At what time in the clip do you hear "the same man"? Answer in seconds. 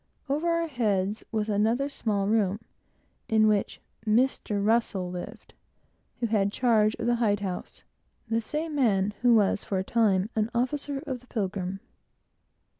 8.27-9.13